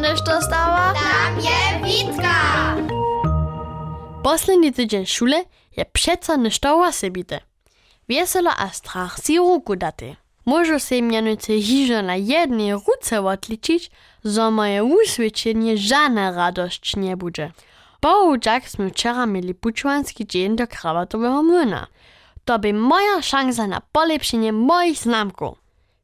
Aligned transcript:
nešto 0.00 0.42
stała? 0.42 0.92
Tam 0.94 1.40
je 1.40 1.60
Witka! 1.84 2.76
Posledný 4.22 4.72
tydzień 4.72 5.06
šule 5.06 5.44
je 5.76 5.84
přeco 5.84 6.36
nešto 6.36 6.92
sebite. 6.92 7.40
Wieselo 8.08 8.50
a 8.50 8.68
strach 8.68 9.18
si 9.18 9.38
ruku 9.38 9.76
daty. 9.76 10.16
Może 10.46 10.80
se 10.80 11.02
mianowicie 11.02 11.62
hižo 11.62 12.02
na 12.02 12.16
jednej 12.16 12.72
ruce 12.72 13.20
odliczyć, 13.22 13.90
zo 14.24 14.50
moje 14.50 14.84
uswiadczenie 14.84 15.78
żadna 15.78 16.32
radość 16.32 16.96
nie 16.96 17.16
będzie. 17.16 17.52
Bohužak 18.00 18.64
sme 18.64 18.88
včera 18.90 19.26
mieli 19.26 19.54
pučovanský 19.54 20.24
dzień 20.26 20.56
do 20.56 20.66
krawatového 20.66 21.42
młyna. 21.42 21.86
To 22.44 22.58
by 22.58 22.72
moja 22.72 23.22
szansa 23.22 23.66
na 23.66 23.80
polepszenie 23.92 24.52
moich 24.52 24.98
znamków. 24.98 25.58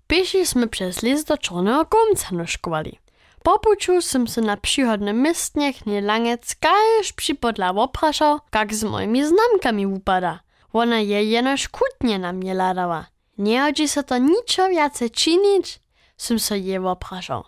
Pieszli 0.07 0.47
sme 0.47 0.67
przez 0.69 1.03
les 1.03 1.25
do 1.25 1.39
czarnego 1.39 1.85
gumca 1.85 2.29
noszkowali. 2.33 2.99
Po 3.47 3.59
puču 3.59 4.03
som 4.03 4.27
se 4.27 4.41
na 4.41 4.57
przychodnym 4.57 5.23
mistniech 5.23 5.87
nie 5.87 6.01
langec 6.01 6.55
kajesz 6.55 7.13
przypodla 7.13 7.71
opraszał, 7.71 8.41
jak 8.55 8.75
z 8.75 8.85
moimi 8.85 9.25
znamkami 9.25 9.87
upada. 9.87 10.41
Ona 10.73 10.99
je 11.01 11.25
jenoż 11.25 11.69
kutnie 11.69 12.19
na 12.19 12.33
mnie 12.33 12.55
ladała. 12.55 13.07
Nie 13.39 13.61
chodzi 13.61 13.89
se 13.89 14.03
to 14.03 14.19
niczo 14.19 14.69
więcej 14.69 15.11
czynić, 15.11 15.81
som 16.17 16.39
se 16.39 16.59
je 16.59 16.89
opraszał. 16.89 17.45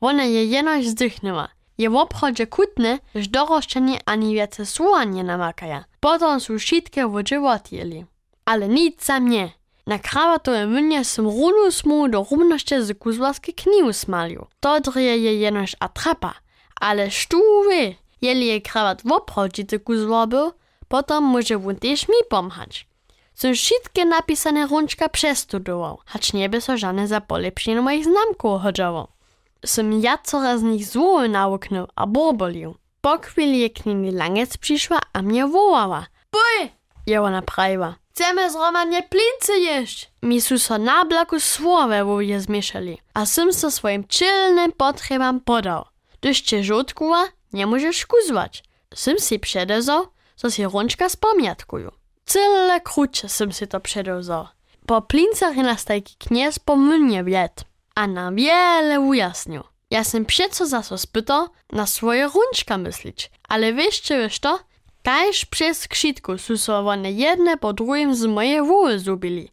Ona 0.00 0.24
je 0.24 0.44
jenoż 0.44 0.86
zdychnęła. 0.86 1.48
Je 1.78 1.90
w 1.90 1.96
obchodzie 1.96 2.46
kutne, 2.46 2.98
że 3.14 3.30
doroszczenie 3.30 3.98
ani 4.06 4.34
więcej 4.34 4.66
słowa 4.66 5.04
nie 5.04 5.24
namakaja. 5.24 5.84
Potem 6.00 6.40
są 6.40 6.58
wszystkie 6.58 7.06
w 7.08 7.28
żywot 7.28 7.72
jeli. 7.72 8.04
Ale 8.44 8.68
nic 8.68 9.04
za 9.04 9.20
mnie. 9.20 9.57
Na 9.88 9.98
krawatowe 9.98 10.66
młynie 10.66 11.04
som 11.04 11.26
runu 11.26 11.70
smu 11.70 12.08
do 12.08 12.26
rumnoście 12.30 12.82
z 12.82 12.98
kuzławskiej 12.98 13.54
kniu 13.54 13.92
smalił. 13.92 14.46
To 14.60 14.80
drije 14.80 15.18
je 15.18 15.34
jenoż 15.34 15.76
atrapa. 15.80 16.34
Ale 16.80 17.10
sztuwy, 17.10 17.94
jeli 18.22 18.46
je 18.46 18.60
krawat 18.60 19.02
w 19.02 19.12
obchodzie 19.12 19.64
z 19.70 19.84
kuzłaby, 19.84 20.50
potem 20.88 21.24
może 21.24 21.56
on 21.56 21.76
też 21.76 22.08
mi 22.08 22.14
pomhać. 22.28 22.86
Są 23.34 23.54
wszystkie 23.54 24.04
napisane 24.04 24.66
rączka 24.66 25.08
przestudował, 25.08 25.98
choć 26.06 26.32
nie 26.32 26.48
by 26.48 26.60
so 26.60 26.76
żadne 26.76 27.08
za 27.08 27.20
polepszenie 27.20 27.80
moich 27.80 28.04
znamków 28.04 28.62
chodziło. 28.62 29.08
Som 29.66 29.92
ja 30.00 30.18
coraz 30.18 30.60
z 30.60 30.62
nich 30.62 30.86
zło 30.86 31.28
nauknął, 31.28 31.86
a 31.96 32.06
borbolił. 32.06 32.74
Po 33.00 33.18
chwili 33.18 33.58
je 33.58 33.70
k 33.70 33.86
niej 33.86 34.12
langec 34.12 34.56
przyszła, 34.56 34.98
a 35.12 35.22
mnie 35.22 35.46
wołała. 35.46 36.06
Bój! 36.32 36.70
Je 37.06 37.22
ona 37.22 37.42
Chcemy 38.18 38.50
zromadnie 38.50 39.02
plince 39.02 39.58
jeść. 39.58 40.10
Mi 40.22 40.40
so 40.40 40.78
na 40.78 41.04
blaku 41.04 41.40
słowe 41.40 42.04
je 42.20 42.40
zmieszali, 42.40 42.98
a 43.14 43.26
som 43.26 43.52
so 43.52 43.70
swoim 43.70 44.04
czylnym 44.04 44.72
potrzebam 44.72 45.40
podał. 45.40 45.84
Gdyż 46.20 46.40
cię 46.40 46.64
żółtkuła, 46.64 47.28
nie 47.52 47.66
możesz 47.66 48.06
kuzwać. 48.06 48.64
Som 48.94 49.18
si 49.18 49.38
przedezał, 49.38 50.06
co 50.36 50.50
si 50.50 50.64
rączka 50.64 51.08
spomiatkują. 51.08 51.90
Cyle 52.26 52.80
krótsze 52.80 53.28
som 53.28 53.52
si 53.52 53.68
to 53.68 53.80
przedezał. 53.80 54.46
Po 54.86 55.02
plincach 55.02 55.56
na 55.56 55.76
stajki 55.76 56.16
kniez 56.18 56.58
po 56.58 56.76
młynie 56.76 57.24
wiet 57.24 57.64
a 57.94 58.06
na 58.06 58.32
wiele 58.32 59.00
ujasnił. 59.00 59.62
Ja 59.90 60.04
sem 60.04 60.24
przeco 60.24 60.66
zaso 60.66 60.98
spytał 60.98 61.48
na 61.72 61.86
swoje 61.86 62.28
rączka 62.28 62.78
myśleć, 62.78 63.30
ale 63.48 63.72
wiesz 63.72 64.02
czy 64.02 64.18
wiesz 64.18 64.38
to? 64.40 64.58
Kajż 65.02 65.44
przez 65.44 65.88
krzitku 65.88 66.38
su 66.38 66.58
so 66.58 66.94
jedne 67.04 67.56
po 67.56 67.72
drugim 67.72 68.14
z 68.14 68.26
moje 68.26 68.62
woły 68.62 68.98
zubili. 68.98 69.48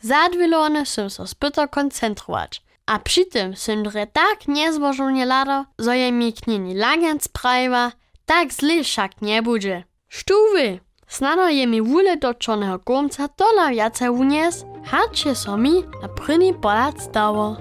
Zadwilone 0.00 0.86
sem 0.86 1.10
so 1.10 1.26
spytał 1.26 1.68
koncentrować, 1.68 2.62
a 2.86 2.98
przy 2.98 3.26
tym 3.26 3.56
sem 3.56 3.82
dre 3.82 4.06
tak 4.06 4.48
niezbożonie 4.48 5.26
ladał, 5.26 5.64
zo 5.78 5.92
je 5.92 6.12
mi 6.12 6.32
knieni 6.32 6.74
lagenc 6.74 7.28
prawa, 7.28 7.92
tak 8.26 8.52
zle 8.52 8.84
však 8.84 9.22
nie 9.22 9.42
będzie. 9.42 9.84
Sztuwy! 10.08 10.80
Snano 11.08 11.48
je 11.48 11.66
mi 11.66 11.82
wule 11.82 12.16
do 12.16 12.34
czarnego 12.34 12.78
gumca 12.78 13.28
dola 13.38 13.70
więcej 13.70 14.08
unies, 14.08 14.64
hacz 14.84 15.26
je 15.26 15.34
so 15.34 15.56
mi 15.56 15.84
na 16.02 16.08
pryni 16.08 16.54
polac 16.54 17.08
dało. 17.12 17.56